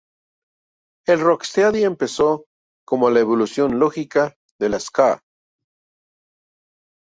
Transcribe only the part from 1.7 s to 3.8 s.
empezó como la evolución